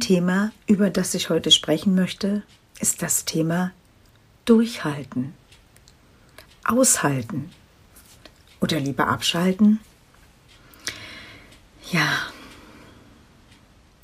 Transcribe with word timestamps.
Thema, 0.00 0.52
über 0.66 0.90
das 0.90 1.14
ich 1.14 1.30
heute 1.30 1.50
sprechen 1.50 1.94
möchte, 1.94 2.42
ist 2.80 3.02
das 3.02 3.24
Thema 3.24 3.72
Durchhalten, 4.44 5.34
Aushalten 6.64 7.50
oder 8.60 8.80
lieber 8.80 9.08
abschalten. 9.08 9.80
Ja, 11.90 12.08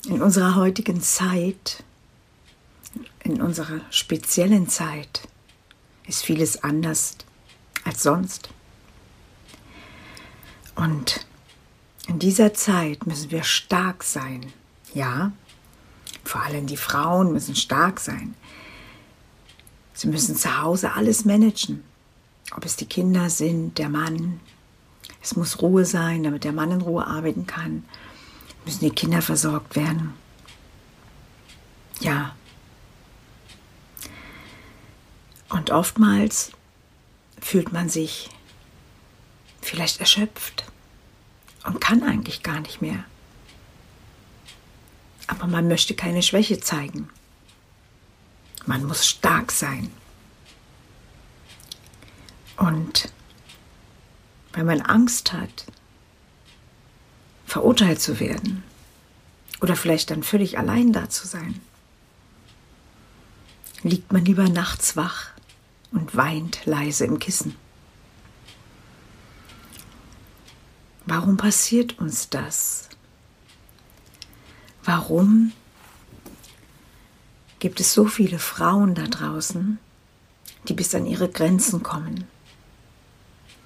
in 0.07 0.21
unserer 0.21 0.55
heutigen 0.55 1.01
Zeit, 1.01 1.83
in 3.23 3.41
unserer 3.41 3.81
speziellen 3.89 4.69
Zeit, 4.69 5.27
ist 6.07 6.23
vieles 6.23 6.63
anders 6.63 7.17
als 7.83 8.03
sonst. 8.03 8.49
Und 10.75 11.25
in 12.07 12.19
dieser 12.19 12.53
Zeit 12.53 13.07
müssen 13.07 13.31
wir 13.31 13.43
stark 13.43 14.03
sein. 14.03 14.53
Ja, 14.93 15.31
vor 16.25 16.41
allem 16.41 16.67
die 16.67 16.77
Frauen 16.77 17.31
müssen 17.31 17.55
stark 17.55 17.99
sein. 17.99 18.35
Sie 19.93 20.07
müssen 20.07 20.35
zu 20.35 20.61
Hause 20.61 20.93
alles 20.93 21.23
managen. 21.23 21.83
Ob 22.55 22.65
es 22.65 22.75
die 22.75 22.85
Kinder 22.85 23.29
sind, 23.29 23.77
der 23.77 23.89
Mann. 23.89 24.39
Es 25.21 25.35
muss 25.35 25.61
Ruhe 25.61 25.85
sein, 25.85 26.23
damit 26.23 26.43
der 26.43 26.51
Mann 26.51 26.71
in 26.71 26.81
Ruhe 26.81 27.07
arbeiten 27.07 27.47
kann. 27.47 27.85
Müssen 28.65 28.81
die 28.81 28.91
Kinder 28.91 29.21
versorgt 29.21 29.75
werden. 29.75 30.13
Ja. 31.99 32.35
Und 35.49 35.71
oftmals 35.71 36.51
fühlt 37.39 37.71
man 37.71 37.89
sich 37.89 38.29
vielleicht 39.61 39.99
erschöpft 39.99 40.65
und 41.63 41.79
kann 41.79 42.03
eigentlich 42.03 42.43
gar 42.43 42.59
nicht 42.59 42.81
mehr. 42.81 43.05
Aber 45.27 45.47
man 45.47 45.67
möchte 45.67 45.95
keine 45.95 46.21
Schwäche 46.21 46.59
zeigen. 46.59 47.09
Man 48.65 48.85
muss 48.85 49.07
stark 49.07 49.51
sein. 49.51 49.91
Und 52.57 53.11
wenn 54.53 54.65
man 54.65 54.81
Angst 54.81 55.33
hat, 55.33 55.65
verurteilt 57.45 58.01
zu 58.01 58.19
werden 58.19 58.63
oder 59.61 59.75
vielleicht 59.75 60.11
dann 60.11 60.23
völlig 60.23 60.57
allein 60.57 60.93
da 60.93 61.09
zu 61.09 61.27
sein, 61.27 61.59
liegt 63.83 64.11
man 64.11 64.25
lieber 64.25 64.49
nachts 64.49 64.95
wach 64.95 65.29
und 65.91 66.15
weint 66.15 66.65
leise 66.65 67.05
im 67.05 67.19
Kissen. 67.19 67.55
Warum 71.05 71.37
passiert 71.37 71.99
uns 71.99 72.29
das? 72.29 72.89
Warum 74.85 75.51
gibt 77.57 77.79
es 77.79 77.93
so 77.93 78.05
viele 78.05 78.37
Frauen 78.37 78.93
da 78.93 79.05
draußen, 79.07 79.79
die 80.67 80.73
bis 80.73 80.93
an 80.93 81.07
ihre 81.07 81.27
Grenzen 81.27 81.81
kommen? 81.81 82.25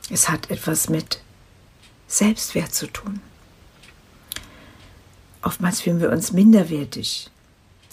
Es 0.10 0.30
hat 0.30 0.50
etwas 0.50 0.88
mit 0.88 1.22
Selbstwert 2.08 2.74
zu 2.74 2.88
tun. 2.88 3.20
Oftmals 5.42 5.82
fühlen 5.82 6.00
wir 6.00 6.10
uns 6.10 6.32
minderwertig, 6.32 7.30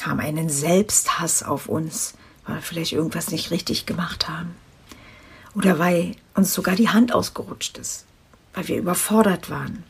haben 0.03 0.20
einen 0.20 0.48
Selbsthass 0.48 1.43
auf 1.43 1.69
uns, 1.69 2.14
weil 2.44 2.56
wir 2.56 2.62
vielleicht 2.62 2.93
irgendwas 2.93 3.32
nicht 3.32 3.50
richtig 3.50 3.87
gemacht 3.87 4.28
haben. 4.28 4.54
Oder 5.54 5.81
weil 5.81 6.14
uns 6.34 6.54
sogar 6.54 6.76
die 6.76 6.91
Hand 6.91 7.12
ausgerutscht 7.12 7.76
ist, 7.78 8.04
weil 8.54 8.69
wir 8.69 8.78
überfordert 8.78 9.50
waren 9.50 9.82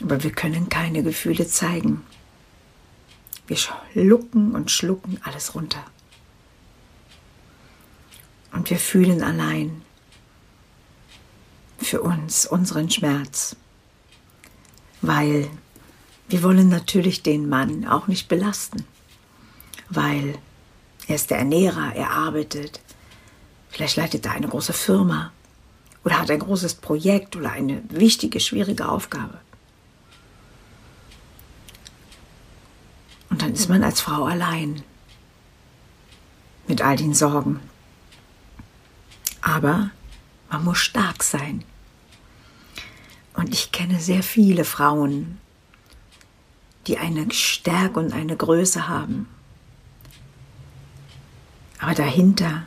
aber 0.00 0.22
wir 0.22 0.32
können 0.32 0.68
keine 0.68 1.02
Gefühle 1.02 1.46
zeigen. 1.46 2.04
Wir 3.46 3.56
schlucken 3.56 4.54
und 4.54 4.70
schlucken 4.70 5.18
alles 5.24 5.54
runter. 5.54 5.84
Und 8.52 8.70
wir 8.70 8.78
fühlen 8.78 9.22
allein 9.22 9.82
für 11.78 12.02
uns 12.02 12.46
unseren 12.46 12.90
Schmerz, 12.90 13.56
weil 15.00 15.48
wir 16.28 16.42
wollen 16.42 16.68
natürlich 16.68 17.22
den 17.22 17.48
Mann 17.48 17.86
auch 17.86 18.08
nicht 18.08 18.28
belasten, 18.28 18.84
weil 19.88 20.38
er 21.06 21.14
ist 21.14 21.30
der 21.30 21.38
Ernährer, 21.38 21.94
er 21.94 22.10
arbeitet, 22.10 22.80
vielleicht 23.70 23.96
leitet 23.96 24.26
er 24.26 24.32
eine 24.32 24.48
große 24.48 24.74
Firma 24.74 25.32
oder 26.04 26.18
hat 26.18 26.30
ein 26.30 26.40
großes 26.40 26.74
Projekt 26.74 27.36
oder 27.36 27.52
eine 27.52 27.82
wichtige, 27.88 28.40
schwierige 28.40 28.88
Aufgabe. 28.88 29.40
Und 33.30 33.42
dann 33.42 33.52
ist 33.52 33.68
man 33.68 33.84
als 33.84 34.00
Frau 34.00 34.24
allein 34.24 34.82
mit 36.66 36.82
all 36.82 36.96
den 36.96 37.14
Sorgen. 37.14 37.60
Aber 39.40 39.90
man 40.50 40.64
muss 40.64 40.78
stark 40.78 41.22
sein. 41.22 41.64
Und 43.34 43.54
ich 43.54 43.72
kenne 43.72 44.00
sehr 44.00 44.22
viele 44.22 44.64
Frauen, 44.64 45.38
die 46.86 46.98
eine 46.98 47.30
Stärke 47.32 48.00
und 48.00 48.12
eine 48.12 48.36
Größe 48.36 48.88
haben. 48.88 49.28
Aber 51.78 51.94
dahinter 51.94 52.64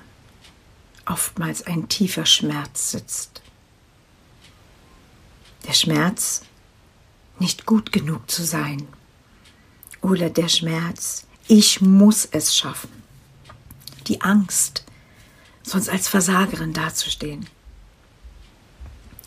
oftmals 1.06 1.66
ein 1.66 1.90
tiefer 1.90 2.26
Schmerz 2.26 2.92
sitzt. 2.92 3.42
Der 5.68 5.74
Schmerz, 5.74 6.44
nicht 7.40 7.66
gut 7.66 7.92
genug 7.92 8.30
zu 8.30 8.44
sein 8.44 8.88
oder 10.02 10.30
der 10.30 10.50
Schmerz, 10.50 11.26
ich 11.48 11.82
muss 11.82 12.26
es 12.26 12.56
schaffen. 12.56 12.90
Die 14.08 14.22
Angst, 14.22 14.84
sonst 15.64 15.90
als 15.90 16.08
Versagerin 16.08 16.74
dazustehen. 16.74 17.48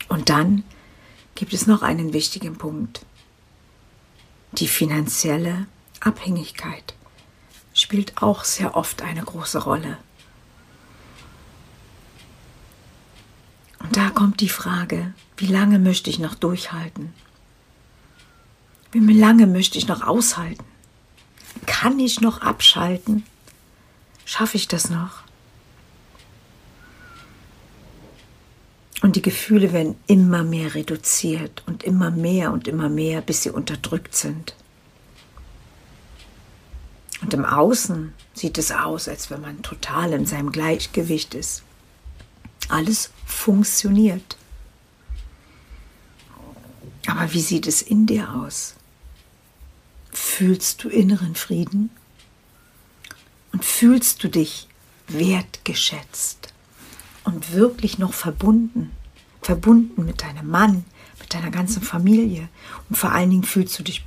Und 0.09 0.29
dann 0.29 0.63
gibt 1.33 1.53
es 1.53 1.67
noch 1.67 1.81
einen 1.81 2.13
wichtigen 2.13 2.57
Punkt. 2.57 3.05
Die 4.53 4.67
finanzielle 4.67 5.67
Abhängigkeit 5.99 6.93
spielt 7.73 8.21
auch 8.21 8.43
sehr 8.43 8.75
oft 8.75 9.01
eine 9.01 9.23
große 9.23 9.63
Rolle. 9.63 9.97
Und 13.79 13.97
da 13.97 14.09
kommt 14.09 14.39
die 14.39 14.49
Frage, 14.49 15.13
wie 15.37 15.47
lange 15.47 15.77
möchte 15.77 16.09
ich 16.09 16.19
noch 16.19 16.35
durchhalten? 16.35 17.13
Wie 18.97 19.19
lange 19.19 19.45
möchte 19.45 19.77
ich 19.77 19.89
noch 19.89 20.07
aushalten? 20.07 20.63
Kann 21.65 21.99
ich 21.99 22.21
noch 22.21 22.39
abschalten? 22.39 23.25
Schaffe 24.23 24.55
ich 24.55 24.69
das 24.69 24.89
noch? 24.89 25.23
Und 29.01 29.17
die 29.17 29.21
Gefühle 29.21 29.73
werden 29.73 29.97
immer 30.07 30.45
mehr 30.45 30.75
reduziert 30.75 31.61
und 31.67 31.83
immer 31.83 32.09
mehr 32.09 32.53
und 32.53 32.69
immer 32.69 32.87
mehr, 32.87 33.19
bis 33.19 33.43
sie 33.43 33.49
unterdrückt 33.49 34.15
sind. 34.15 34.55
Und 37.21 37.33
im 37.33 37.43
Außen 37.43 38.13
sieht 38.33 38.57
es 38.57 38.71
aus, 38.71 39.09
als 39.09 39.29
wenn 39.29 39.41
man 39.41 39.61
total 39.61 40.13
in 40.13 40.25
seinem 40.25 40.53
Gleichgewicht 40.53 41.33
ist. 41.33 41.63
Alles 42.69 43.11
funktioniert. 43.25 44.37
Aber 47.07 47.33
wie 47.33 47.41
sieht 47.41 47.67
es 47.67 47.81
in 47.81 48.05
dir 48.05 48.33
aus? 48.33 48.75
Fühlst 50.15 50.81
du 50.81 50.87
inneren 50.87 51.35
Frieden? 51.35 51.89
Und 53.51 53.65
fühlst 53.65 54.23
du 54.23 54.29
dich 54.29 54.69
wertgeschätzt 55.09 56.53
und 57.25 57.51
wirklich 57.51 57.99
noch 57.99 58.13
verbunden? 58.13 58.91
Verbunden 59.41 60.05
mit 60.05 60.23
deinem 60.23 60.49
Mann, 60.49 60.85
mit 61.19 61.33
deiner 61.33 61.51
ganzen 61.51 61.81
Familie 61.81 62.47
und 62.89 62.95
vor 62.95 63.11
allen 63.11 63.29
Dingen 63.29 63.43
fühlst 63.43 63.77
du 63.77 63.83
dich 63.83 64.05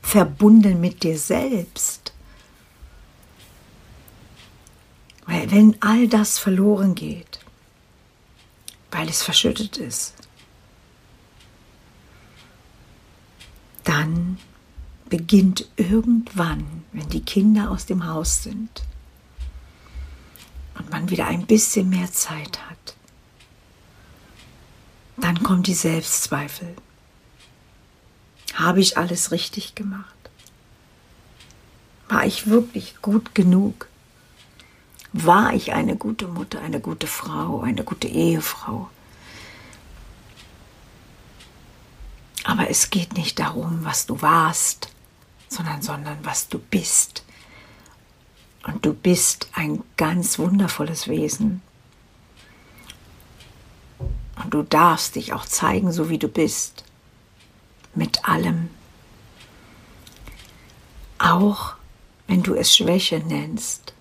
verbunden 0.00 0.80
mit 0.80 1.02
dir 1.02 1.18
selbst. 1.18 2.14
Weil 5.26 5.50
wenn 5.50 5.76
all 5.82 6.08
das 6.08 6.38
verloren 6.38 6.94
geht, 6.94 7.40
weil 8.90 9.08
es 9.10 9.22
verschüttet 9.22 9.76
ist, 9.76 10.14
dann 13.84 14.38
beginnt 15.08 15.68
irgendwann, 15.76 16.84
wenn 16.92 17.08
die 17.08 17.24
Kinder 17.24 17.70
aus 17.70 17.86
dem 17.86 18.06
Haus 18.06 18.42
sind 18.42 18.82
und 20.78 20.90
man 20.90 21.10
wieder 21.10 21.26
ein 21.26 21.46
bisschen 21.46 21.88
mehr 21.88 22.10
Zeit 22.12 22.58
hat, 22.68 22.96
dann 25.16 25.42
kommen 25.42 25.62
die 25.62 25.74
Selbstzweifel. 25.74 26.76
Habe 28.54 28.80
ich 28.80 28.98
alles 28.98 29.30
richtig 29.30 29.74
gemacht? 29.74 30.14
War 32.08 32.24
ich 32.24 32.46
wirklich 32.46 32.96
gut 33.02 33.34
genug? 33.34 33.88
War 35.12 35.54
ich 35.54 35.72
eine 35.72 35.96
gute 35.96 36.28
Mutter, 36.28 36.60
eine 36.60 36.80
gute 36.80 37.06
Frau, 37.06 37.60
eine 37.60 37.84
gute 37.84 38.08
Ehefrau? 38.08 38.90
Aber 42.44 42.70
es 42.70 42.90
geht 42.90 43.14
nicht 43.14 43.38
darum, 43.38 43.84
was 43.84 44.06
du 44.06 44.22
warst, 44.22 44.88
sondern, 45.48 45.82
sondern 45.82 46.18
was 46.24 46.48
du 46.48 46.58
bist. 46.58 47.24
Und 48.66 48.84
du 48.84 48.92
bist 48.92 49.48
ein 49.54 49.84
ganz 49.96 50.38
wundervolles 50.38 51.08
Wesen. 51.08 51.62
Und 54.42 54.52
du 54.52 54.62
darfst 54.62 55.14
dich 55.14 55.32
auch 55.32 55.46
zeigen, 55.46 55.92
so 55.92 56.08
wie 56.08 56.18
du 56.18 56.28
bist. 56.28 56.84
Mit 57.94 58.28
allem. 58.28 58.70
Auch 61.18 61.74
wenn 62.26 62.42
du 62.42 62.54
es 62.54 62.74
Schwäche 62.74 63.20
nennst. 63.20 63.94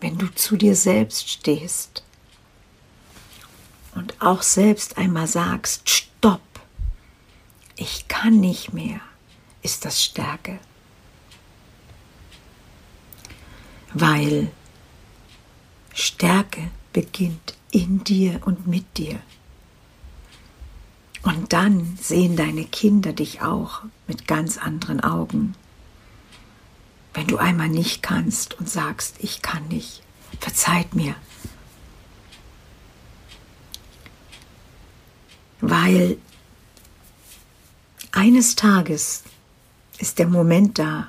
Wenn 0.00 0.18
du 0.18 0.32
zu 0.32 0.56
dir 0.56 0.76
selbst 0.76 1.28
stehst. 1.28 2.04
Und 3.94 4.22
auch 4.22 4.42
selbst 4.42 4.96
einmal 4.96 5.26
sagst, 5.26 5.90
stopp, 5.90 6.40
ich 7.74 8.06
kann 8.06 8.38
nicht 8.38 8.72
mehr 8.72 9.00
ist 9.62 9.84
das 9.84 10.02
Stärke. 10.02 10.58
Weil 13.94 14.50
Stärke 15.94 16.70
beginnt 16.92 17.54
in 17.70 18.04
dir 18.04 18.40
und 18.44 18.66
mit 18.66 18.96
dir. 18.96 19.20
Und 21.22 21.52
dann 21.52 21.98
sehen 22.00 22.36
deine 22.36 22.64
Kinder 22.64 23.12
dich 23.12 23.42
auch 23.42 23.82
mit 24.06 24.26
ganz 24.26 24.56
anderen 24.56 25.00
Augen. 25.00 25.54
Wenn 27.14 27.26
du 27.26 27.38
einmal 27.38 27.68
nicht 27.68 28.02
kannst 28.02 28.54
und 28.58 28.68
sagst, 28.68 29.16
ich 29.18 29.42
kann 29.42 29.66
nicht, 29.68 30.02
verzeiht 30.40 30.94
mir. 30.94 31.14
Weil 35.60 36.18
eines 38.12 38.54
Tages 38.54 39.24
ist 39.98 40.18
der 40.18 40.26
Moment 40.26 40.78
da, 40.78 41.08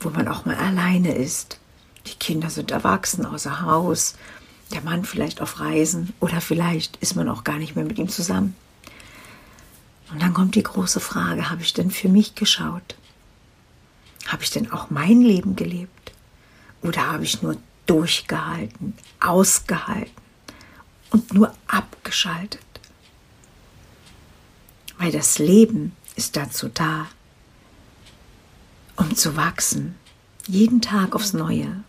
wo 0.00 0.10
man 0.10 0.28
auch 0.28 0.44
mal 0.44 0.56
alleine 0.56 1.14
ist. 1.14 1.58
Die 2.06 2.14
Kinder 2.14 2.50
sind 2.50 2.70
erwachsen, 2.70 3.24
außer 3.24 3.62
Haus, 3.62 4.14
der 4.72 4.82
Mann 4.82 5.04
vielleicht 5.04 5.40
auf 5.40 5.60
Reisen 5.60 6.12
oder 6.20 6.40
vielleicht 6.40 6.96
ist 6.96 7.14
man 7.14 7.28
auch 7.28 7.44
gar 7.44 7.58
nicht 7.58 7.76
mehr 7.76 7.84
mit 7.84 7.98
ihm 7.98 8.08
zusammen. 8.08 8.56
Und 10.10 10.20
dann 10.20 10.34
kommt 10.34 10.54
die 10.54 10.62
große 10.62 11.00
Frage, 11.00 11.50
habe 11.50 11.62
ich 11.62 11.72
denn 11.72 11.90
für 11.90 12.08
mich 12.08 12.34
geschaut? 12.34 12.96
Habe 14.26 14.42
ich 14.42 14.50
denn 14.50 14.70
auch 14.70 14.90
mein 14.90 15.22
Leben 15.22 15.56
gelebt? 15.56 16.12
Oder 16.82 17.06
habe 17.06 17.24
ich 17.24 17.42
nur 17.42 17.56
durchgehalten, 17.86 18.94
ausgehalten 19.20 20.12
und 21.10 21.32
nur 21.32 21.54
abgeschaltet? 21.66 22.60
Weil 24.98 25.12
das 25.12 25.38
Leben 25.38 25.96
ist 26.16 26.36
dazu 26.36 26.68
da, 26.68 27.06
um 28.96 29.14
zu 29.16 29.36
wachsen, 29.36 29.96
jeden 30.46 30.80
Tag 30.80 31.14
aufs 31.14 31.32
Neue. 31.32 31.84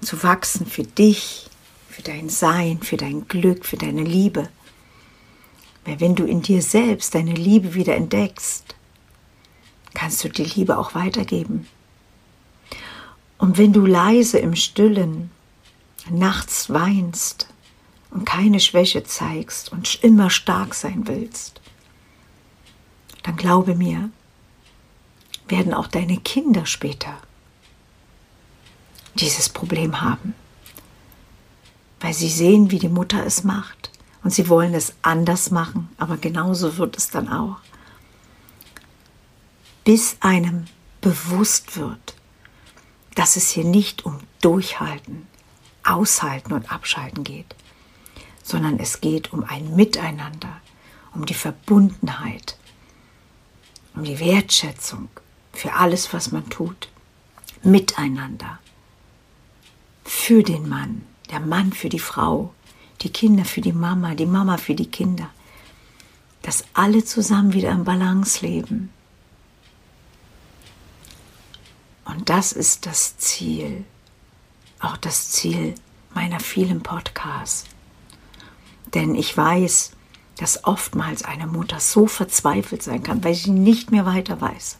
Zu 0.00 0.22
wachsen 0.22 0.66
für 0.66 0.84
dich, 0.84 1.48
für 1.88 2.02
dein 2.02 2.28
Sein, 2.28 2.80
für 2.82 2.96
dein 2.96 3.28
Glück, 3.28 3.64
für 3.64 3.76
deine 3.76 4.02
Liebe. 4.02 4.48
Weil 5.84 6.00
wenn 6.00 6.14
du 6.14 6.24
in 6.24 6.42
dir 6.42 6.62
selbst 6.62 7.14
deine 7.14 7.34
Liebe 7.34 7.74
wieder 7.74 7.96
entdeckst, 7.96 8.74
kannst 9.94 10.24
du 10.24 10.28
die 10.28 10.44
Liebe 10.44 10.78
auch 10.78 10.94
weitergeben. 10.94 11.68
Und 13.38 13.58
wenn 13.58 13.72
du 13.72 13.84
leise 13.84 14.38
im 14.38 14.54
Stillen 14.54 15.30
nachts 16.08 16.70
weinst 16.70 17.48
und 18.10 18.24
keine 18.24 18.60
Schwäche 18.60 19.04
zeigst 19.04 19.72
und 19.72 20.02
immer 20.02 20.30
stark 20.30 20.74
sein 20.74 21.06
willst, 21.08 21.60
dann 23.22 23.36
glaube 23.36 23.74
mir, 23.74 24.10
werden 25.48 25.74
auch 25.74 25.86
deine 25.86 26.18
Kinder 26.18 26.66
später 26.66 27.18
dieses 29.14 29.48
Problem 29.48 30.00
haben, 30.00 30.34
weil 32.00 32.14
sie 32.14 32.28
sehen, 32.28 32.70
wie 32.70 32.78
die 32.78 32.88
Mutter 32.88 33.24
es 33.24 33.44
macht. 33.44 33.90
Und 34.24 34.30
sie 34.30 34.48
wollen 34.48 34.72
es 34.72 34.94
anders 35.02 35.50
machen, 35.50 35.88
aber 35.98 36.16
genauso 36.16 36.78
wird 36.78 36.96
es 36.96 37.10
dann 37.10 37.28
auch. 37.28 37.56
Bis 39.84 40.16
einem 40.20 40.66
bewusst 41.00 41.76
wird, 41.76 42.14
dass 43.16 43.34
es 43.34 43.50
hier 43.50 43.64
nicht 43.64 44.06
um 44.06 44.20
Durchhalten, 44.40 45.26
Aushalten 45.84 46.52
und 46.52 46.70
Abschalten 46.70 47.24
geht, 47.24 47.56
sondern 48.44 48.78
es 48.78 49.00
geht 49.00 49.32
um 49.32 49.42
ein 49.42 49.74
Miteinander, 49.74 50.60
um 51.14 51.26
die 51.26 51.34
Verbundenheit, 51.34 52.56
um 53.94 54.04
die 54.04 54.18
Wertschätzung 54.18 55.08
für 55.52 55.74
alles, 55.74 56.12
was 56.12 56.32
man 56.32 56.48
tut, 56.48 56.88
miteinander, 57.62 58.58
für 60.04 60.42
den 60.42 60.68
Mann, 60.68 61.02
der 61.30 61.40
Mann 61.40 61.72
für 61.72 61.88
die 61.88 61.98
Frau, 61.98 62.52
die 63.02 63.10
Kinder 63.10 63.44
für 63.44 63.60
die 63.60 63.72
Mama, 63.72 64.14
die 64.14 64.26
Mama 64.26 64.56
für 64.56 64.74
die 64.74 64.90
Kinder, 64.90 65.28
dass 66.42 66.64
alle 66.74 67.04
zusammen 67.04 67.52
wieder 67.52 67.70
im 67.70 67.84
Balance 67.84 68.44
leben. 68.44 68.90
Und 72.04 72.28
das 72.28 72.52
ist 72.52 72.86
das 72.86 73.16
Ziel, 73.18 73.84
auch 74.80 74.96
das 74.96 75.30
Ziel 75.30 75.74
meiner 76.14 76.40
vielen 76.40 76.82
Podcasts. 76.82 77.64
Denn 78.92 79.14
ich 79.14 79.36
weiß, 79.36 79.92
dass 80.42 80.64
oftmals 80.64 81.22
eine 81.22 81.46
Mutter 81.46 81.78
so 81.78 82.08
verzweifelt 82.08 82.82
sein 82.82 83.04
kann, 83.04 83.22
weil 83.22 83.32
sie 83.32 83.52
nicht 83.52 83.92
mehr 83.92 84.06
weiter 84.06 84.40
weiß. 84.40 84.78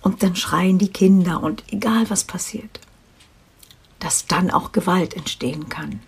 Und 0.00 0.22
dann 0.22 0.34
schreien 0.36 0.78
die 0.78 0.88
Kinder 0.88 1.42
und 1.42 1.64
egal 1.70 2.08
was 2.08 2.24
passiert, 2.24 2.80
dass 3.98 4.26
dann 4.26 4.50
auch 4.50 4.72
Gewalt 4.72 5.12
entstehen 5.12 5.68
kann. 5.68 6.00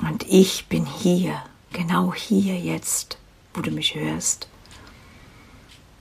Und 0.00 0.26
ich 0.26 0.68
bin 0.68 0.86
hier, 0.86 1.42
genau 1.74 2.14
hier 2.14 2.58
jetzt, 2.58 3.18
wo 3.52 3.60
du 3.60 3.70
mich 3.70 3.94
hörst, 3.94 4.48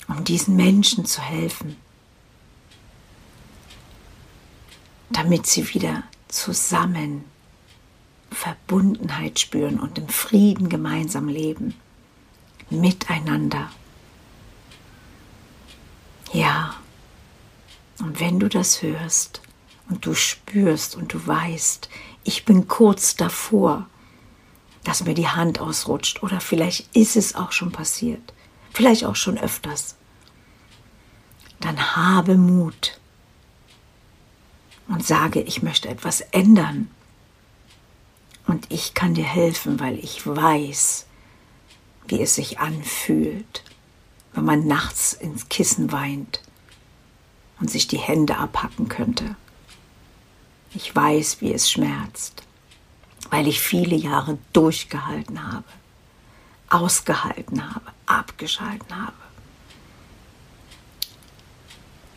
um 0.08 0.24
diesen 0.24 0.56
Menschen 0.56 1.04
zu 1.04 1.20
helfen, 1.22 1.76
damit 5.10 5.46
sie 5.46 5.74
wieder 5.74 6.04
zusammen 6.30 7.26
Verbundenheit 8.48 9.40
spüren 9.40 9.78
und 9.78 9.98
im 9.98 10.08
Frieden 10.08 10.70
gemeinsam 10.70 11.28
leben. 11.28 11.76
Miteinander. 12.70 13.70
Ja, 16.32 16.76
und 18.00 18.22
wenn 18.22 18.40
du 18.40 18.48
das 18.48 18.82
hörst 18.82 19.42
und 19.90 20.06
du 20.06 20.14
spürst 20.14 20.96
und 20.96 21.14
du 21.14 21.28
weißt, 21.28 21.90
ich 22.24 22.46
bin 22.46 22.70
kurz 22.70 23.18
davor, 23.18 23.88
dass 24.86 25.04
mir 25.04 25.14
die 25.14 25.28
Hand 25.28 25.60
ausrutscht 25.60 26.24
oder 26.24 26.40
vielleicht 26.40 26.96
ist 26.96 27.18
es 27.18 27.36
auch 27.36 27.52
schon 27.52 27.74
passiert, 27.74 28.34
vielleicht 28.72 29.04
auch 29.04 29.16
schon 29.18 29.38
öfters, 29.38 29.96
dann 31.60 31.98
habe 31.98 32.38
Mut 32.38 32.98
und 34.88 35.06
sage, 35.06 35.42
ich 35.42 35.64
möchte 35.64 35.90
etwas 35.90 36.22
ändern 36.22 36.90
Und 38.48 38.72
ich 38.72 38.94
kann 38.94 39.14
dir 39.14 39.26
helfen, 39.26 39.80
weil 39.80 40.00
ich 40.00 40.26
weiß, 40.26 41.06
wie 42.08 42.22
es 42.22 42.36
sich 42.36 42.60
anfühlt, 42.60 43.64
wenn 44.34 44.46
man 44.46 44.66
nachts 44.66 45.14
ins 45.14 45.50
Kissen 45.50 45.92
weint 45.92 46.42
und 47.60 47.70
sich 47.70 47.88
die 47.88 47.98
Hände 47.98 48.38
abhacken 48.38 48.88
könnte. 48.88 49.36
Ich 50.74 50.96
weiß, 50.96 51.42
wie 51.42 51.54
es 51.54 51.70
schmerzt, 51.70 52.44
weil 53.30 53.48
ich 53.48 53.60
viele 53.60 53.96
Jahre 53.96 54.38
durchgehalten 54.54 55.52
habe, 55.52 55.66
ausgehalten 56.70 57.74
habe, 57.74 57.92
abgeschalten 58.06 58.96
habe. 58.96 59.14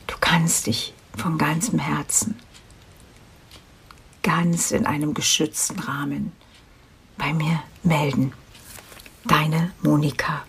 Du 0.07 0.15
kannst 0.21 0.67
dich 0.67 0.95
von 1.17 1.39
ganzem 1.39 1.79
Herzen, 1.79 2.39
ganz 4.23 4.71
in 4.71 4.87
einem 4.87 5.15
geschützten 5.15 5.79
Rahmen 5.79 6.33
bei 7.17 7.33
mir 7.33 7.63
melden. 7.83 8.33
Deine 9.25 9.71
Monika. 9.83 10.43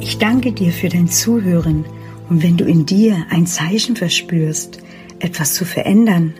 Ich 0.00 0.18
danke 0.18 0.52
dir 0.52 0.72
für 0.72 0.88
dein 0.88 1.08
Zuhören 1.08 1.84
und 2.28 2.42
wenn 2.42 2.56
du 2.56 2.64
in 2.64 2.86
dir 2.86 3.26
ein 3.30 3.46
Zeichen 3.46 3.96
verspürst, 3.96 4.78
etwas 5.18 5.54
zu 5.54 5.64
verändern, 5.64 6.34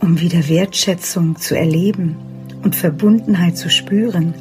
um 0.00 0.20
wieder 0.20 0.48
Wertschätzung 0.48 1.36
zu 1.36 1.56
erleben 1.56 2.16
und 2.62 2.74
Verbundenheit 2.74 3.56
zu 3.56 3.70
spüren, 3.70 4.34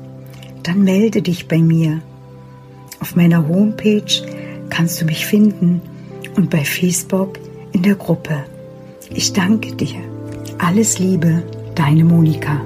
dann 0.67 0.83
melde 0.83 1.21
dich 1.21 1.47
bei 1.47 1.59
mir. 1.59 2.01
Auf 2.99 3.15
meiner 3.15 3.47
Homepage 3.47 4.23
kannst 4.69 5.01
du 5.01 5.05
mich 5.05 5.25
finden 5.25 5.81
und 6.35 6.49
bei 6.49 6.63
Facebook 6.63 7.39
in 7.71 7.83
der 7.83 7.95
Gruppe. 7.95 8.43
Ich 9.13 9.33
danke 9.33 9.73
dir. 9.73 9.99
Alles 10.57 10.99
Liebe, 10.99 11.43
deine 11.75 12.03
Monika. 12.03 12.61